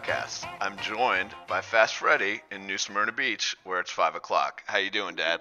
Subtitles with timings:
[0.00, 0.48] podcast.
[0.60, 4.62] I'm joined by Fast Freddy in New Smyrna Beach, where it's five o'clock.
[4.66, 5.40] How you doing, Dad?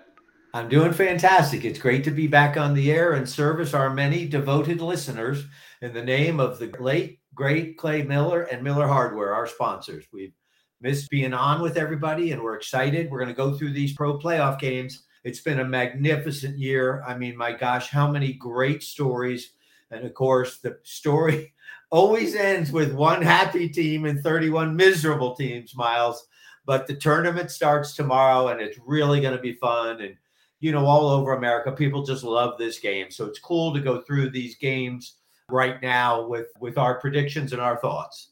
[0.54, 1.64] I'm doing fantastic.
[1.64, 5.46] It's great to be back on the air and service our many devoted listeners
[5.82, 10.06] in the name of the late, great Clay Miller and Miller Hardware, our sponsors.
[10.12, 10.34] We've
[10.82, 13.10] missed being on with everybody and we're excited.
[13.10, 15.04] We're going to go through these pro playoff games.
[15.24, 17.04] It's been a magnificent year.
[17.08, 19.54] I mean, my gosh, how many great stories.
[19.92, 21.54] And of course, the story
[21.90, 26.28] always ends with one happy team and 31 miserable teams, Miles.
[26.66, 30.02] But the tournament starts tomorrow and it's really going to be fun.
[30.02, 30.16] And
[30.60, 31.72] you know, all over America.
[31.72, 33.12] People just love this game.
[33.12, 35.16] So it's cool to go through these games
[35.50, 38.32] right now with with our predictions and our thoughts.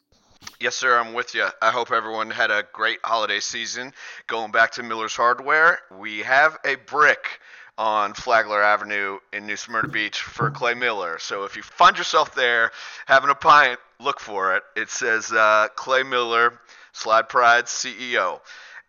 [0.60, 1.48] Yes, sir, I'm with you.
[1.62, 3.92] I hope everyone had a great holiday season.
[4.28, 7.40] Going back to Miller's Hardware, we have a brick
[7.78, 11.18] on Flagler Avenue in New Smyrna Beach for Clay Miller.
[11.20, 12.72] So if you find yourself there
[13.06, 14.64] having a pint, look for it.
[14.76, 16.60] It says uh, Clay Miller,
[16.94, 18.40] Slide Pride CEO.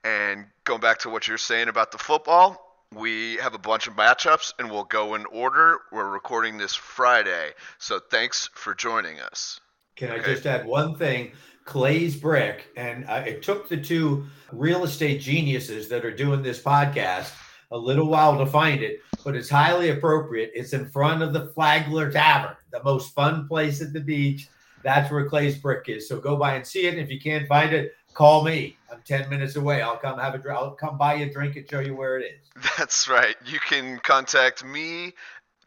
[0.04, 2.64] And going back to what you're saying about the football,
[2.94, 5.80] we have a bunch of matchups and we'll go in order.
[5.92, 7.50] We're recording this Friday.
[7.78, 9.60] So thanks for joining us.
[9.96, 10.20] Can okay.
[10.20, 11.32] I just add one thing?
[11.64, 16.62] Clay's Brick, and uh, it took the two real estate geniuses that are doing this
[16.62, 17.30] podcast
[17.70, 20.50] a little while to find it, but it's highly appropriate.
[20.54, 24.48] It's in front of the Flagler Tavern, the most fun place at the beach.
[24.82, 26.08] That's where Clay's Brick is.
[26.08, 26.94] So go by and see it.
[26.94, 28.76] And if you can't find it, call me.
[28.90, 29.82] I'm 10 minutes away.
[29.82, 30.58] I'll come have a drink.
[30.58, 32.38] I'll come buy you a drink and show you where it is.
[32.78, 33.36] That's right.
[33.44, 35.14] You can contact me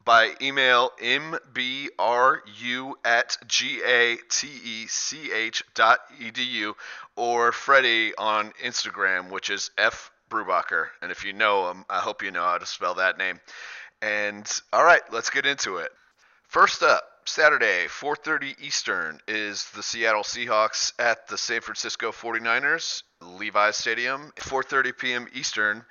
[0.04, 1.90] by email mbru
[3.06, 4.24] at g-a-t-e-c-h
[5.76, 6.74] dot edu
[7.16, 10.88] or Freddie on Instagram, which is F Brubacher.
[11.02, 13.40] And if you know him, I hope you know how to spell that name.
[14.02, 15.92] And all right, let's get into it.
[16.48, 23.78] First up, Saturday, 4:30 Eastern is the Seattle Seahawks at the San Francisco 49ers, Levi's
[23.78, 25.28] Stadium, 4:30 p.m.
[25.34, 25.86] Eastern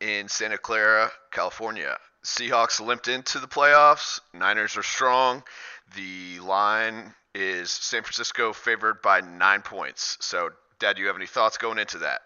[0.00, 1.96] in Santa Clara, California.
[2.24, 4.20] Seahawks limped into the playoffs.
[4.34, 5.44] Niners are strong.
[5.94, 10.18] The line is San Francisco favored by 9 points.
[10.20, 10.50] So,
[10.80, 12.22] Dad, do you have any thoughts going into that?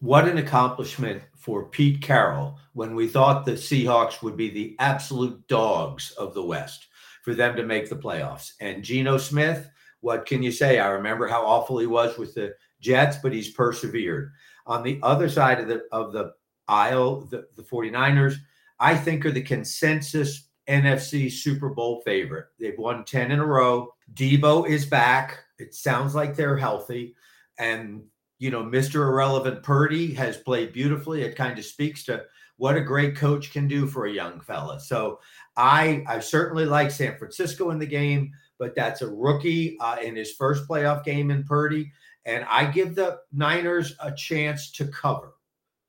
[0.00, 5.46] What an accomplishment for Pete Carroll when we thought the Seahawks would be the absolute
[5.48, 6.86] dogs of the West
[7.22, 8.52] for them to make the playoffs.
[8.60, 9.68] And Geno Smith,
[10.00, 10.78] what can you say?
[10.78, 14.30] I remember how awful he was with the Jets, but he's persevered.
[14.66, 16.32] On the other side of the of the
[16.68, 18.36] aisle, the, the 49ers,
[18.78, 22.46] I think are the consensus NFC Super Bowl favorite.
[22.60, 23.94] They've won 10 in a row.
[24.14, 25.38] Deebo is back.
[25.58, 27.16] It sounds like they're healthy.
[27.58, 28.04] And,
[28.38, 29.06] you know, Mr.
[29.06, 31.22] Irrelevant Purdy has played beautifully.
[31.22, 32.24] It kind of speaks to
[32.56, 34.80] what a great coach can do for a young fella.
[34.80, 35.20] So
[35.56, 40.14] I I certainly like San Francisco in the game, but that's a rookie uh, in
[40.14, 41.90] his first playoff game in Purdy,
[42.26, 45.34] and I give the Niners a chance to cover.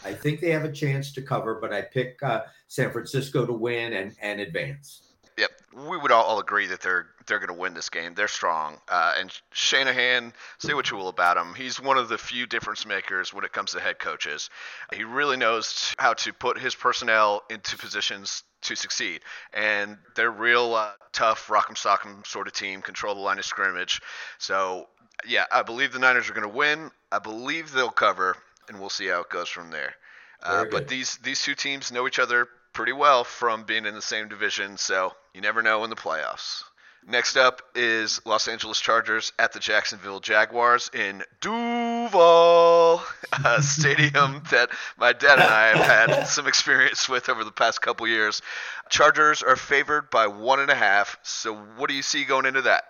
[0.06, 3.54] I think they have a chance to cover, but I pick uh, San Francisco to
[3.54, 5.14] win and and advance.
[5.38, 5.52] Yep,
[5.88, 8.14] we would all agree that they're they're going to win this game.
[8.16, 12.18] They're strong, uh, and Shanahan, say what you will about him, he's one of the
[12.18, 14.50] few difference makers when it comes to head coaches.
[14.94, 19.22] He really knows how to put his personnel into positions to succeed,
[19.54, 24.02] and they're real uh, tough, rock'em sock'em sort of team, control the line of scrimmage.
[24.38, 24.88] So,
[25.26, 26.92] yeah, I believe the Niners are going to win.
[27.12, 28.36] I believe they'll cover,
[28.68, 29.94] and we'll see how it goes from there.
[30.42, 34.02] Uh, but these these two teams know each other pretty well from being in the
[34.02, 36.64] same division, so you never know in the playoffs.
[37.08, 43.02] Next up is Los Angeles Chargers at the Jacksonville Jaguars in Duval,
[43.46, 47.82] a stadium that my dad and I have had some experience with over the past
[47.82, 48.42] couple years.
[48.90, 51.18] Chargers are favored by one and a half.
[51.24, 52.84] So, what do you see going into that?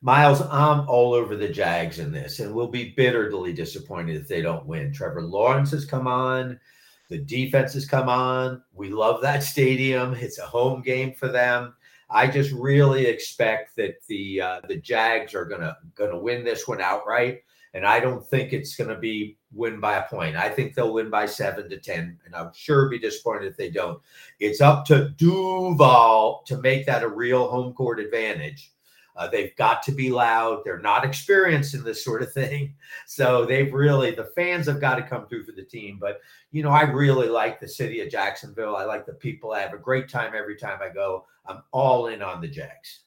[0.00, 4.42] Miles, I'm all over the Jags in this, and we'll be bitterly disappointed if they
[4.42, 4.92] don't win.
[4.92, 6.60] Trevor Lawrence has come on.
[7.08, 8.62] The defense has come on.
[8.74, 10.14] We love that stadium.
[10.14, 11.74] It's a home game for them.
[12.10, 16.80] I just really expect that the uh, the Jags are gonna gonna win this one
[16.80, 17.42] outright,
[17.74, 20.36] and I don't think it's gonna be win by a point.
[20.36, 23.70] I think they'll win by seven to ten, and I'm sure be disappointed if they
[23.70, 24.00] don't.
[24.40, 28.72] It's up to Duval to make that a real home court advantage.
[29.18, 30.62] Uh, they've got to be loud.
[30.64, 32.74] They're not experienced in this sort of thing.
[33.06, 35.98] So they've really, the fans have got to come through for the team.
[36.00, 36.20] But,
[36.52, 38.76] you know, I really like the city of Jacksonville.
[38.76, 39.52] I like the people.
[39.52, 41.26] I have a great time every time I go.
[41.46, 43.00] I'm all in on the Jags.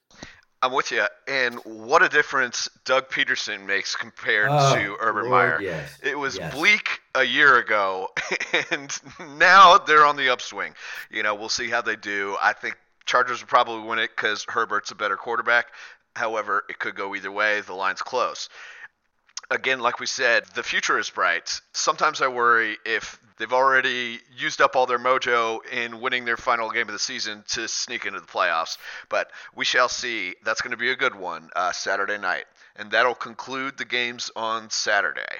[0.62, 1.06] I'm with you.
[1.28, 5.62] And what a difference Doug Pederson makes compared oh, to Urban Lord, Meyer.
[5.62, 6.54] Yes, it was yes.
[6.54, 8.10] bleak a year ago,
[8.72, 8.96] and
[9.38, 10.76] now they're on the upswing.
[11.10, 12.38] You know, we'll see how they do.
[12.42, 15.68] I think Chargers will probably win it because Herbert's a better quarterback.
[16.16, 17.62] However, it could go either way.
[17.62, 18.50] The line's close.
[19.50, 21.62] again, like we said, the future is bright.
[21.74, 26.72] Sometimes I worry if they've already used up all their mojo in winning their final
[26.72, 28.78] game of the season to sneak into the playoffs.
[29.10, 30.36] But we shall see.
[30.44, 32.46] That's going to be a good one uh, Saturday night.
[32.76, 35.40] And that'll conclude the games on Saturday.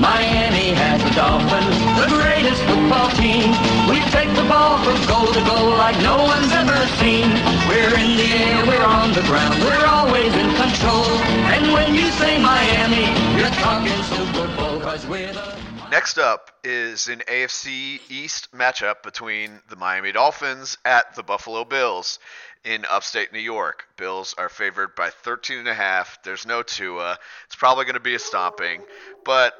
[0.00, 3.52] Miami has the Dolphins, the greatest football team.
[3.84, 7.28] We take the ball from goal to goal like no one's ever seen.
[7.68, 11.04] We're in the air, we're on the ground, we're always in control.
[11.52, 15.60] And when you say Miami, you're talking Super Bowl, cause we're the...
[15.90, 22.20] Next up is an AFC East matchup between the Miami Dolphins at the Buffalo Bills
[22.64, 23.86] in upstate New York.
[23.96, 26.22] Bills are favored by 13 and a half.
[26.22, 27.18] There's no Tua.
[27.46, 28.82] It's probably going to be a stomping,
[29.24, 29.54] but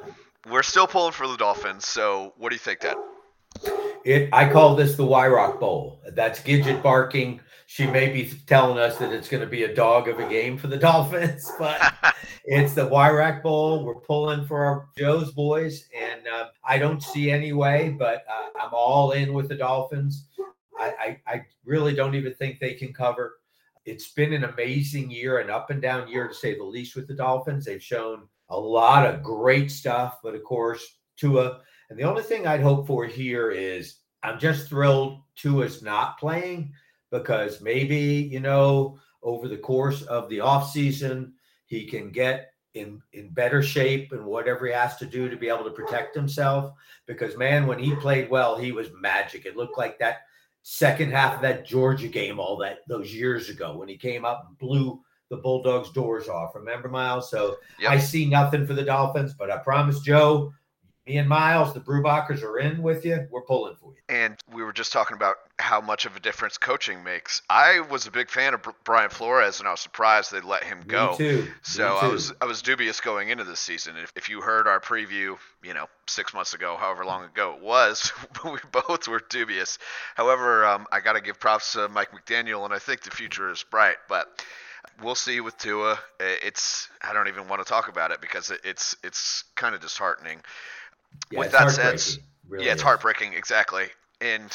[0.49, 1.87] we're still pulling for the Dolphins.
[1.87, 2.97] So, what do you think, Dad?
[4.05, 6.01] It, I call this the Wyrock Bowl.
[6.13, 7.41] That's Gidget barking.
[7.67, 10.57] She may be telling us that it's going to be a dog of a game
[10.57, 11.81] for the Dolphins, but
[12.45, 13.85] it's the Wyrock Bowl.
[13.85, 18.59] We're pulling for our Joe's boys, and uh, I don't see any way, but uh,
[18.61, 20.29] I'm all in with the Dolphins.
[20.79, 23.37] I, I, I really don't even think they can cover.
[23.85, 27.07] It's been an amazing year, an up and down year to say the least with
[27.07, 27.67] the Dolphins.
[27.67, 31.61] They've shown a lot of great stuff, but of course, Tua.
[31.89, 36.73] And the only thing I'd hope for here is I'm just thrilled Tua's not playing
[37.11, 41.33] because maybe, you know, over the course of the offseason,
[41.67, 45.49] he can get in in better shape and whatever he has to do to be
[45.49, 46.73] able to protect himself.
[47.07, 49.47] Because man, when he played well, he was magic.
[49.47, 50.19] It looked like that
[50.63, 54.45] second half of that Georgia game all that those years ago when he came up
[54.47, 56.55] and blew the Bulldogs' doors off.
[56.55, 57.31] Remember, Miles?
[57.31, 57.93] So yep.
[57.93, 60.53] I see nothing for the Dolphins, but I promise Joe,
[61.07, 63.27] me and Miles, the Brubachers are in with you.
[63.31, 64.01] We're pulling for you.
[64.09, 67.43] And we were just talking about how much of a difference coaching makes.
[67.49, 70.83] I was a big fan of Brian Flores, and I was surprised they let him
[70.87, 71.13] go.
[71.13, 71.49] Me too.
[71.63, 72.07] So me too.
[72.07, 73.97] I was I was dubious going into this season.
[73.97, 77.63] If, if you heard our preview, you know, six months ago, however long ago it
[77.63, 78.13] was,
[78.45, 79.79] we both were dubious.
[80.17, 83.51] However, um, I got to give props to Mike McDaniel, and I think the future
[83.51, 83.97] is bright.
[84.09, 84.45] But
[85.03, 85.99] we'll see with Tua.
[86.19, 90.41] It's I don't even want to talk about it because it's it's kind of disheartening.
[91.31, 92.01] Yeah, with that said,
[92.49, 92.85] really yeah, it's is.
[92.85, 93.87] heartbreaking exactly.
[94.21, 94.51] And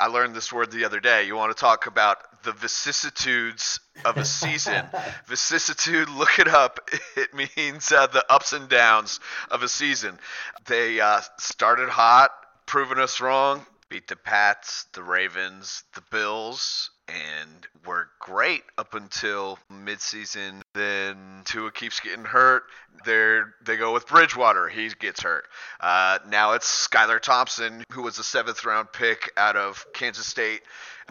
[0.00, 1.26] I learned this word the other day.
[1.26, 4.84] You want to talk about the vicissitudes of a season.
[5.26, 6.88] Vicissitude, look it up.
[7.16, 9.18] It means uh, the ups and downs
[9.50, 10.20] of a season.
[10.66, 12.30] They uh, started hot,
[12.64, 19.58] proving us wrong, beat the Pats, the Ravens, the Bills, and were great up until
[19.72, 20.60] midseason.
[20.74, 22.64] Then Tua keeps getting hurt.
[23.04, 24.68] They they go with Bridgewater.
[24.68, 25.46] He gets hurt.
[25.80, 30.62] Uh, now it's Skylar Thompson, who was a seventh round pick out of Kansas State.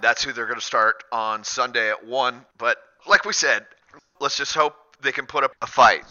[0.01, 2.45] That's who they're going to start on Sunday at one.
[2.57, 2.77] But
[3.07, 3.65] like we said,
[4.19, 6.03] let's just hope they can put up a fight.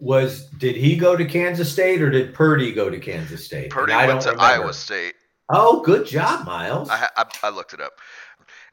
[0.00, 3.70] Was did he go to Kansas State or did Purdy go to Kansas State?
[3.70, 4.62] Purdy And I went to remember.
[4.62, 5.14] Iowa State.
[5.50, 6.90] Oh, good job, Miles.
[6.90, 7.92] I, I, I looked it up.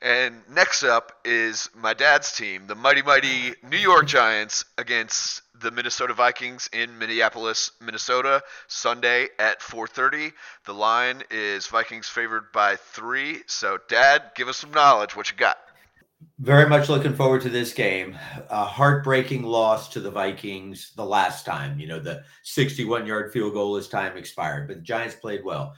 [0.06, 5.72] And next up is my dad's team, the mighty, mighty New York Giants against the
[5.72, 10.32] Minnesota Vikings in Minneapolis, Minnesota, Sunday at 4:30.
[10.68, 13.42] The line is Vikings favored by three.
[13.48, 15.16] So, Dad, give us some knowledge.
[15.16, 15.58] What you got?
[16.38, 18.16] Very much looking forward to this game.
[18.50, 21.80] A heartbreaking loss to the Vikings the last time.
[21.80, 25.74] You know, the 61 yard field goal as time expired, but the Giants played well.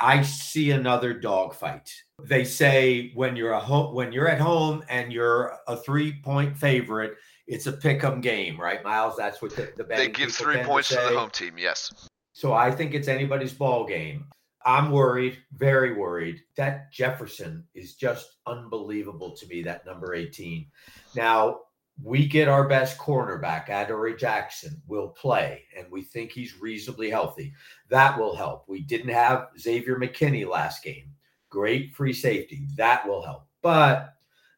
[0.00, 1.92] I see another dogfight.
[2.24, 6.56] They say when you're a home when you're at home and you're a three point
[6.56, 7.16] favorite,
[7.46, 9.16] it's a pick 'em game, right, Miles?
[9.16, 11.58] That's what the, the They give three points to the home team.
[11.58, 11.92] Yes.
[12.32, 14.26] So I think it's anybody's ball game.
[14.64, 16.42] I'm worried, very worried.
[16.56, 20.66] That Jefferson is just unbelievable to me, that number 18.
[21.14, 21.60] Now,
[22.02, 27.52] we get our best cornerback, Adoree Jackson, will play, and we think he's reasonably healthy.
[27.88, 28.64] That will help.
[28.68, 31.12] We didn't have Xavier McKinney last game.
[31.50, 32.66] Great free safety.
[32.76, 33.46] That will help.
[33.62, 34.14] But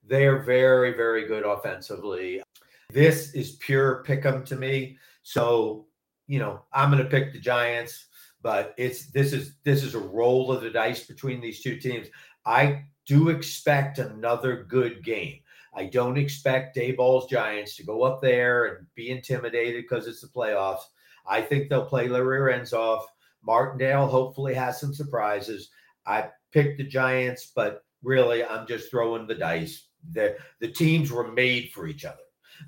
[0.06, 2.42] they are very, very good offensively.
[2.90, 4.99] This is pure pick 'em to me.
[5.22, 5.87] So,
[6.26, 8.06] you know, I'm going to pick the Giants,
[8.42, 12.08] but it's this is this is a roll of the dice between these two teams.
[12.44, 15.40] I do expect another good game.
[15.74, 20.28] I don't expect Daboll's Giants to go up there and be intimidated because it's the
[20.28, 20.82] playoffs.
[21.26, 23.06] I think they'll play rear ends off.
[23.42, 25.70] Martindale hopefully has some surprises.
[26.06, 29.88] I picked the Giants, but really I'm just throwing the dice.
[30.12, 32.16] The the teams were made for each other.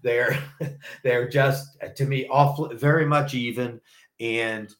[0.02, 0.38] They're
[1.02, 3.80] they're just to me awful very much even.
[4.20, 4.72] And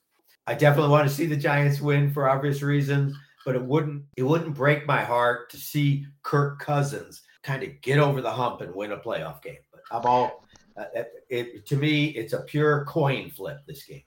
[0.47, 4.23] I definitely want to see the Giants win for obvious reasons, but it wouldn't it
[4.23, 8.75] wouldn't break my heart to see Kirk Cousins kind of get over the hump and
[8.75, 9.59] win a playoff game.
[9.71, 10.45] But I'm all
[10.77, 13.59] Uh, it, to me, it's a pure coin flip.
[13.67, 14.03] This game.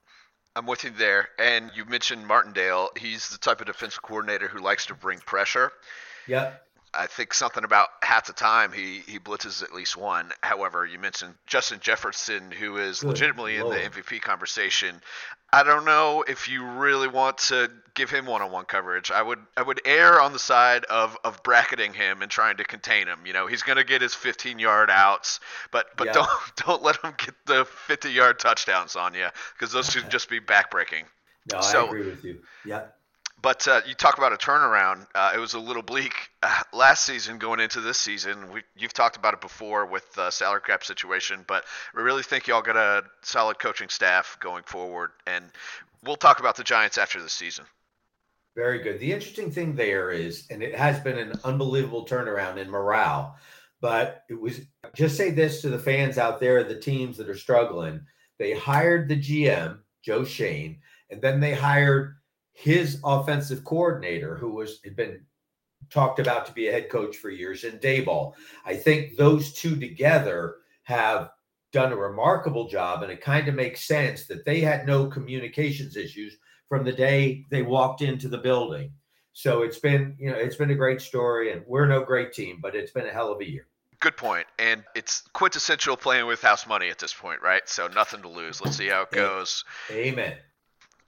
[0.55, 1.29] I'm with you there.
[1.39, 2.89] And you mentioned Martindale.
[2.97, 5.71] He's the type of defensive coordinator who likes to bring pressure.
[6.27, 6.61] Yep.
[6.93, 10.31] I think something about half the time he, he blitzes at least one.
[10.41, 13.77] However, you mentioned Justin Jefferson, who is Good legitimately Lord.
[13.77, 14.99] in the MVP conversation.
[15.53, 19.11] I don't know if you really want to give him one-on-one coverage.
[19.11, 22.65] I would I would err on the side of, of bracketing him and trying to
[22.65, 23.19] contain him.
[23.25, 25.39] You know, he's going to get his 15-yard outs,
[25.71, 26.13] but but yeah.
[26.13, 26.29] don't
[26.65, 31.03] don't let him get the 50-yard touchdowns on you because those should just be backbreaking.
[31.51, 32.39] No, so, I agree with you.
[32.65, 32.83] Yeah.
[33.39, 35.05] But uh, you talk about a turnaround.
[35.13, 38.51] Uh, it was a little bleak uh, last season going into this season.
[38.51, 41.63] We, you've talked about it before with the salary cap situation, but
[41.95, 45.11] we really think y'all got a solid coaching staff going forward.
[45.27, 45.45] And
[46.03, 47.65] we'll talk about the Giants after the season.
[48.55, 48.99] Very good.
[48.99, 53.37] The interesting thing there is, and it has been an unbelievable turnaround in morale,
[53.81, 54.61] but it was
[54.95, 58.01] just say this to the fans out there, the teams that are struggling.
[58.39, 60.79] They hired the GM, Joe Schoen,
[61.11, 62.15] and then they hired
[62.57, 65.21] his offensive coordinator, who was had been
[65.91, 68.33] talked about to be a head coach for years in Daboll.
[68.65, 71.29] I think those two together have
[71.71, 75.95] done a remarkable job, and it kind of makes sense that they had no communications
[75.95, 76.35] issues
[76.67, 78.91] from the day they walked into the building.
[79.33, 82.57] So it's been, you know, it's been a great story, and we're no great team,
[82.59, 83.67] but it's been a hell of a year.
[83.99, 84.47] Good point.
[84.57, 87.69] And it's quintessential playing with house money at this point, right?
[87.69, 88.61] So nothing to lose.
[88.61, 89.63] Let's see how it goes.
[89.91, 90.37] Amen.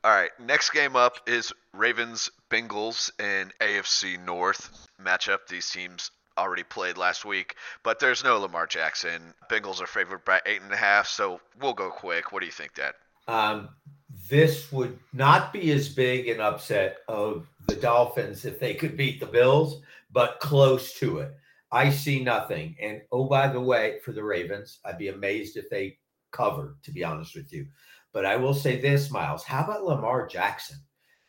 [0.02, 5.40] All right, next game up is Ravens Bengals in AFC North matchup.
[5.50, 9.34] These teams already played last week, but there's no Lamar Jackson.
[9.52, 12.32] Bengals are favored by eight and a half, so we'll go quick.
[12.32, 12.94] What do you think, Dad?
[13.28, 13.70] Um,
[14.30, 19.20] this would not be as big an upset of the Dolphins if they could beat
[19.20, 19.82] the Bills,
[20.14, 21.36] but close to it.
[21.74, 22.78] I see nothing.
[22.82, 25.98] And oh, by the way, for the Ravens, I'd be amazed if they
[26.32, 27.68] cover, to be honest with you.
[28.14, 29.44] But I will say this, Miles.
[29.44, 30.78] How about Lamar Jackson?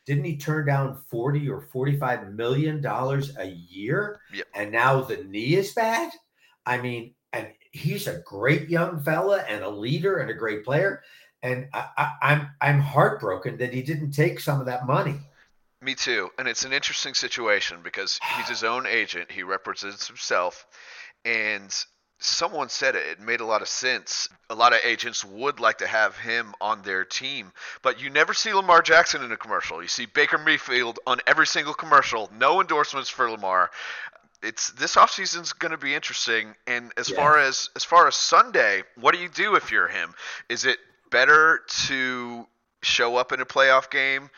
[0.05, 4.19] Didn't he turn down 40 or 45 million dollars a year?
[4.33, 4.47] Yep.
[4.55, 6.11] And now the knee is bad?
[6.65, 11.01] I mean, and he's a great young fella and a leader and a great player.
[11.43, 15.19] And I, I, I'm I'm heartbroken that he didn't take some of that money.
[15.81, 16.29] Me too.
[16.37, 19.31] And it's an interesting situation because he's his own agent.
[19.31, 20.67] He represents himself.
[21.25, 21.75] And
[22.23, 24.29] someone said it, it made a lot of sense.
[24.49, 27.51] A lot of agents would like to have him on their team,
[27.81, 29.81] but you never see Lamar Jackson in a commercial.
[29.81, 32.29] You see Baker Mayfield on every single commercial.
[32.37, 33.71] No endorsements for Lamar.
[34.43, 36.55] It's this offseason's going to be interesting.
[36.67, 37.15] And as yeah.
[37.15, 40.13] far as as far as Sunday, what do you do if you're him?
[40.49, 40.77] Is it
[41.11, 42.47] better to
[42.81, 44.29] show up in a playoff game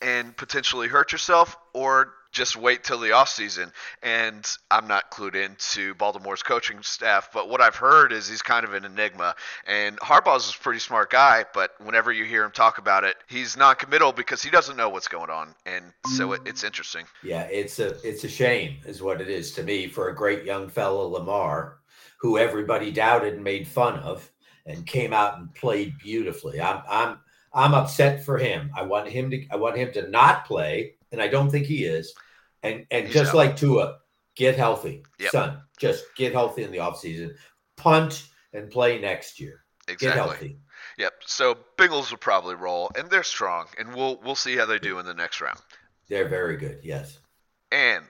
[0.00, 3.70] and potentially hurt yourself or just wait till the offseason.
[4.02, 8.64] And I'm not clued into Baltimore's coaching staff, but what I've heard is he's kind
[8.64, 9.34] of an enigma.
[9.66, 13.16] And Harbaugh's is a pretty smart guy, but whenever you hear him talk about it,
[13.28, 15.84] he's non-committal because he doesn't know what's going on, and
[16.16, 17.04] so it, it's interesting.
[17.22, 20.44] Yeah, it's a it's a shame, is what it is to me for a great
[20.44, 21.78] young fellow Lamar,
[22.18, 24.30] who everybody doubted and made fun of,
[24.66, 26.60] and came out and played beautifully.
[26.60, 27.18] I'm I'm
[27.52, 28.70] I'm upset for him.
[28.74, 31.84] I want him to I want him to not play and I don't think he
[31.84, 32.14] is.
[32.62, 33.36] And and He's just out.
[33.36, 33.98] like Tua,
[34.34, 35.30] get healthy, yep.
[35.30, 35.62] son.
[35.78, 37.34] Just get healthy in the offseason.
[37.76, 39.64] Punt and play next year.
[39.88, 40.06] Exactly.
[40.08, 40.58] Get healthy.
[40.98, 41.12] Yep.
[41.26, 44.98] So Bengals will probably roll, and they're strong, and we'll we'll see how they do
[44.98, 45.58] in the next round.
[46.08, 46.80] They're very good.
[46.82, 47.18] Yes.
[47.70, 48.04] And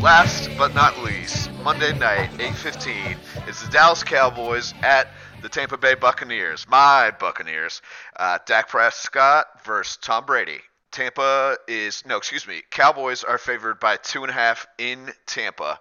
[0.00, 5.06] Last but not least, Monday night, 8:15, It's the Dallas Cowboys at
[5.40, 6.66] the Tampa Bay Buccaneers.
[6.68, 7.80] My Buccaneers.
[8.16, 10.60] Uh, Dak Prescott versus Tom Brady.
[10.90, 12.62] Tampa is no, excuse me.
[12.72, 15.78] Cowboys are favored by two and a half in Tampa.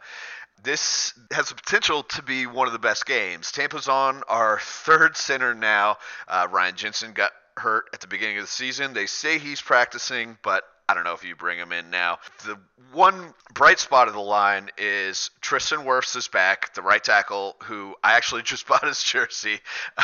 [0.62, 3.52] This has the potential to be one of the best games.
[3.52, 5.98] Tampa's on our third center now.
[6.28, 8.94] Uh, Ryan Jensen got hurt at the beginning of the season.
[8.94, 12.18] They say he's practicing, but I don't know if you bring him in now.
[12.46, 12.58] The
[12.94, 17.94] one bright spot of the line is Tristan Wirfs is back, the right tackle, who
[18.04, 19.60] I actually just bought his jersey,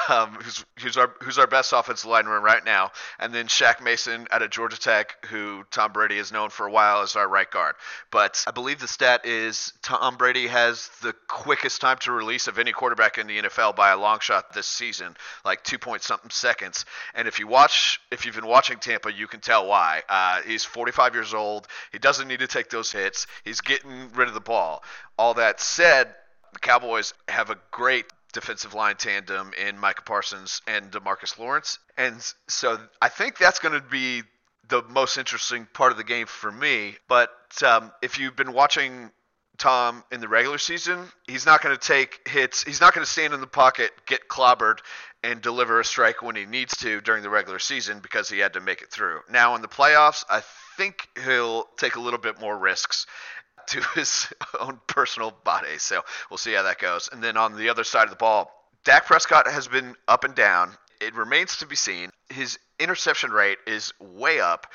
[0.10, 4.28] um, who's, who's our who's our best offensive lineman right now, and then Shaq Mason
[4.30, 7.50] out of Georgia Tech, who Tom Brady has known for a while as our right
[7.50, 7.74] guard.
[8.12, 12.60] But I believe the stat is Tom Brady has the quickest time to release of
[12.60, 16.30] any quarterback in the NFL by a long shot this season, like two point something
[16.30, 16.86] seconds.
[17.16, 20.04] And if you watch, if you've been watching Tampa, you can tell why.
[20.08, 21.68] Uh, he's 45 years old.
[21.94, 23.28] He doesn't need to take those hits.
[23.46, 24.84] He's getting rid of the ball.
[25.18, 26.14] All that said,
[26.52, 31.80] the Cowboys have a great defensive line tandem in Micah Parsons and Demarcus Lawrence.
[31.98, 32.18] And
[32.50, 34.24] so I think that's going to be
[34.68, 36.98] the most interesting part of the game for me.
[37.08, 37.32] But
[37.66, 39.12] um, if you've been watching
[39.58, 42.64] Tom in the regular season, he's not going to take hits.
[42.64, 44.80] He's not going to stand in the pocket, get clobbered,
[45.24, 48.54] and deliver a strike when he needs to during the regular season because he had
[48.54, 49.22] to make it through.
[49.30, 50.44] Now in the playoffs, I
[50.78, 53.06] think he'll take a little bit more risks
[53.68, 55.78] to his own personal body.
[55.78, 57.10] So we'll see how that goes.
[57.12, 58.52] And then on the other side of the ball,
[58.84, 60.74] Dak Prescott has been up and down.
[61.02, 62.12] It remains to be seen.
[62.30, 64.68] His interception rate is way up,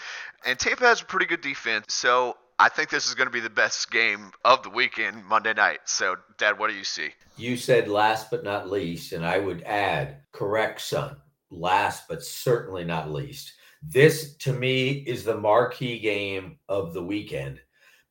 [0.44, 1.94] and Tampa has a pretty good defense.
[1.94, 5.54] So I think this is going to be the best game of the weekend, Monday
[5.54, 5.78] night.
[5.86, 7.08] So, Dad, what do you see?
[7.38, 11.16] You said last but not least, and I would add, correct, son.
[11.50, 13.54] Last but certainly not least.
[13.82, 17.60] This, to me, is the marquee game of the weekend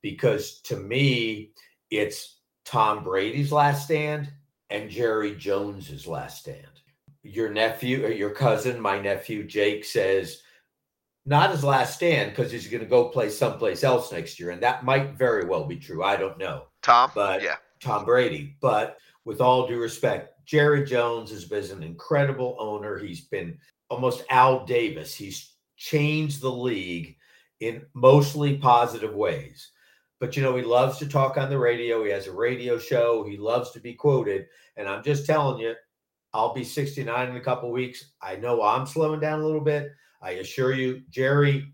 [0.01, 1.51] because to me,
[1.91, 4.31] it's Tom Brady's last stand
[4.69, 6.81] and Jerry Jones's last stand.
[7.23, 10.41] Your nephew or your cousin, my nephew Jake, says
[11.25, 14.63] not his last stand because he's going to go play someplace else next year, and
[14.63, 16.03] that might very well be true.
[16.03, 16.63] I don't know.
[16.81, 18.55] Tom, but yeah, Tom Brady.
[18.61, 22.97] But with all due respect, Jerry Jones has been an incredible owner.
[22.97, 23.57] He's been
[23.89, 25.13] almost Al Davis.
[25.13, 27.15] He's changed the league
[27.61, 29.71] in mostly positive ways.
[30.19, 32.03] But you know, he loves to talk on the radio.
[32.03, 33.23] He has a radio show.
[33.23, 34.47] He loves to be quoted.
[34.75, 35.73] And I'm just telling you,
[36.33, 38.11] I'll be 69 in a couple weeks.
[38.21, 39.91] I know I'm slowing down a little bit.
[40.21, 41.73] I assure you, Jerry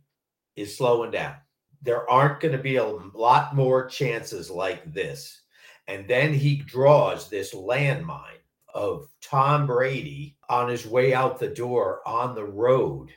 [0.55, 1.35] is slowing down.
[1.81, 5.41] There aren't going to be a lot more chances like this.
[5.87, 8.41] And then he draws this landmine
[8.73, 13.11] of Tom Brady on his way out the door on the road.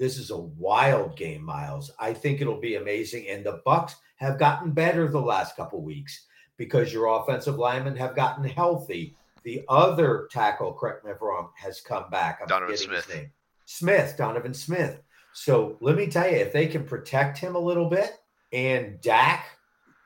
[0.00, 1.90] This is a wild game, Miles.
[1.98, 3.28] I think it'll be amazing.
[3.28, 6.24] And the Bucks have gotten better the last couple weeks
[6.56, 9.14] because your offensive linemen have gotten healthy.
[9.42, 12.38] The other tackle, correct me if I'm wrong, has come back.
[12.40, 13.26] I'm Donovan Smith.
[13.66, 15.02] Smith, Donovan Smith.
[15.34, 18.18] So let me tell you, if they can protect him a little bit
[18.54, 19.48] and Dak,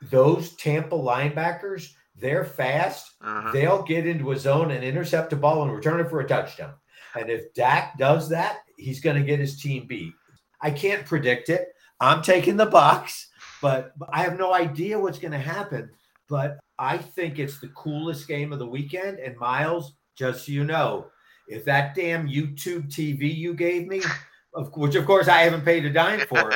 [0.01, 3.13] those Tampa linebackers, they're fast.
[3.21, 3.51] Uh-huh.
[3.53, 6.73] They'll get into a zone and intercept a ball and return it for a touchdown.
[7.17, 10.13] And if Dak does that, he's going to get his team beat.
[10.61, 11.67] I can't predict it.
[11.99, 13.29] I'm taking the Bucks,
[13.61, 15.89] but I have no idea what's going to happen.
[16.27, 19.19] But I think it's the coolest game of the weekend.
[19.19, 21.07] And Miles, just so you know,
[21.47, 24.01] if that damn YouTube TV you gave me,
[24.53, 26.53] of, which of course I haven't paid a dime for,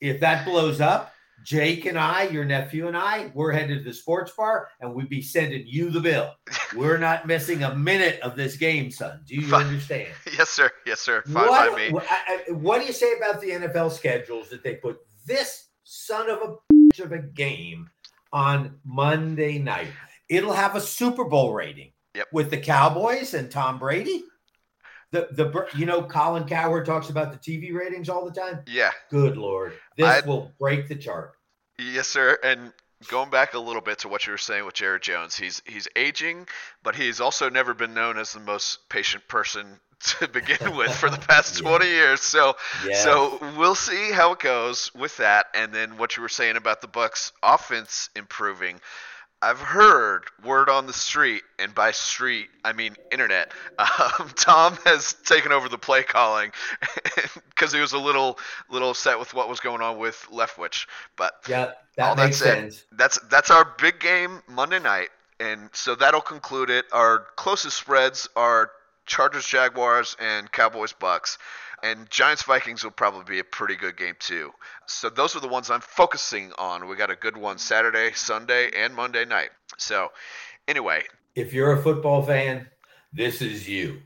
[0.00, 1.11] if that blows up,
[1.42, 5.08] Jake and I, your nephew and I, we're headed to the sports bar and we'd
[5.08, 6.32] be sending you the bill.
[6.76, 9.20] We're not missing a minute of this game, son.
[9.26, 9.66] Do you Fine.
[9.66, 10.08] understand?
[10.32, 10.70] Yes, sir.
[10.86, 11.22] Yes, sir.
[11.26, 12.54] Fine what, by me.
[12.54, 16.56] What do you say about the NFL schedules that they put this son of a
[16.72, 17.90] bitch of a game
[18.32, 19.88] on Monday night?
[20.28, 22.28] It'll have a Super Bowl rating yep.
[22.32, 24.24] with the Cowboys and Tom Brady.
[25.12, 28.60] The the you know Colin Cowherd talks about the TV ratings all the time.
[28.66, 28.90] Yeah.
[29.10, 31.34] Good lord, this I'd, will break the chart.
[31.78, 32.38] Yes, sir.
[32.42, 32.72] And
[33.08, 35.88] going back a little bit to what you were saying with Jared Jones, he's he's
[35.96, 36.46] aging,
[36.82, 39.80] but he's also never been known as the most patient person
[40.18, 41.68] to begin with for the past yeah.
[41.68, 42.20] 20 years.
[42.20, 42.96] So yeah.
[42.96, 46.80] so we'll see how it goes with that and then what you were saying about
[46.80, 48.80] the Bucks offense improving.
[49.42, 53.52] I've heard word on the street, and by street I mean internet.
[53.82, 56.52] Um, Tom has taken over the play calling
[57.50, 58.38] because he was a little
[58.70, 60.86] little upset with what was going on with Leftwich.
[61.16, 62.84] But yeah, that makes that said, sense.
[62.92, 65.08] That's that's our big game Monday night,
[65.40, 66.84] and so that'll conclude it.
[66.92, 68.70] Our closest spreads are
[69.06, 71.38] Chargers, Jaguars, and Cowboys, Bucs
[71.82, 74.52] and Giants Vikings will probably be a pretty good game too.
[74.86, 76.88] So those are the ones I'm focusing on.
[76.88, 79.50] We got a good one Saturday, Sunday, and Monday night.
[79.78, 80.08] So
[80.68, 81.02] anyway,
[81.34, 82.68] if you're a football fan,
[83.12, 84.00] this is you.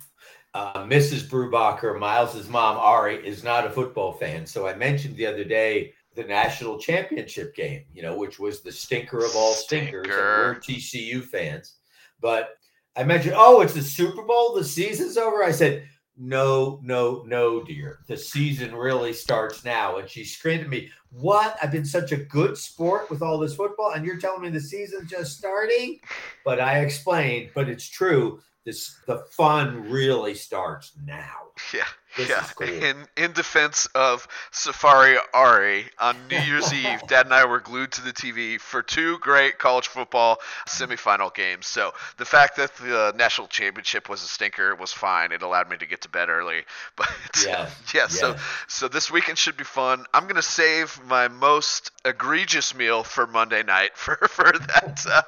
[0.55, 1.29] Uh, Mrs.
[1.29, 4.47] Brubacher, Miles's mom Ari, is not a football fan.
[4.47, 8.73] So I mentioned the other day the national championship game, you know, which was the
[8.73, 10.07] stinker of all stinkers.
[10.09, 11.75] we're TCU fans.
[12.23, 12.57] But
[12.97, 14.55] I mentioned, oh, it's the Super Bowl.
[14.55, 15.45] The season's over.
[15.45, 15.87] I said,
[16.19, 18.01] no, no, no, dear.
[18.07, 19.99] The season really starts now.
[19.99, 21.57] And she screamed at me, What?
[21.63, 24.61] I've been such a good sport with all this football, and you're telling me the
[24.61, 26.01] season's just starting?
[26.45, 28.41] But I explained, but it's true.
[28.67, 31.43] This the fun really starts now.
[31.73, 31.85] Yeah.
[32.17, 32.69] This yeah, cool.
[32.69, 37.93] in in defense of Safari Ari, on New Year's Eve, Dad and I were glued
[37.93, 41.67] to the TV for two great college football semifinal games.
[41.67, 45.33] So the fact that the national championship was a stinker was fine.
[45.33, 46.65] It allowed me to get to bed early.
[46.97, 47.09] But
[47.45, 48.09] yeah, yeah.
[48.09, 48.37] So
[48.69, 50.05] so this weekend should be fun.
[50.13, 55.23] I'm gonna save my most egregious meal for Monday night for for that uh,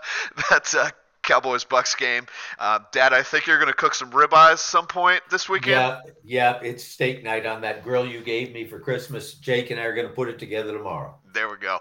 [0.51, 0.74] that.
[0.74, 0.90] Uh,
[1.29, 2.27] Cowboys Bucks game.
[2.59, 5.73] Uh, Dad, I think you're going to cook some ribeyes some point this weekend.
[5.73, 9.35] Yeah, yeah, it's steak night on that grill you gave me for Christmas.
[9.35, 11.14] Jake and I are going to put it together tomorrow.
[11.35, 11.81] There we go.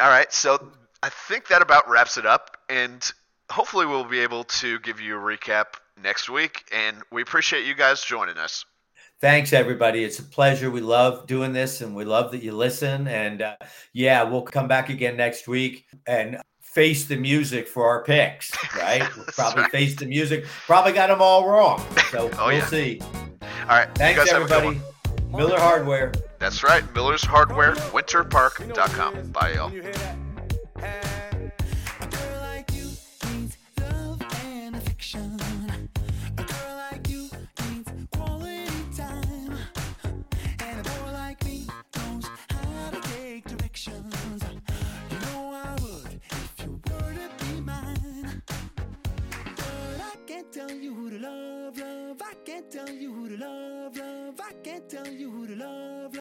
[0.00, 3.08] All right, so I think that about wraps it up, and
[3.50, 5.66] hopefully we'll be able to give you a recap
[6.02, 6.64] next week.
[6.74, 8.64] And we appreciate you guys joining us.
[9.20, 10.02] Thanks, everybody.
[10.02, 10.70] It's a pleasure.
[10.70, 13.06] We love doing this, and we love that you listen.
[13.06, 13.56] And uh,
[13.92, 16.38] yeah, we'll come back again next week and
[16.76, 18.52] face the music for our picks.
[18.76, 19.02] Right?
[19.16, 19.72] We'll probably right.
[19.72, 20.44] face the music.
[20.66, 21.82] Probably got them all wrong.
[22.10, 22.66] So Oh, we'll yeah.
[22.66, 23.00] see.
[23.00, 25.34] All right, Thanks, you guys have a good everybody.
[25.34, 26.12] Miller Hardware.
[26.38, 29.32] That's right, Miller's Hardware, winterpark.com.
[29.32, 30.25] Bye, y'all.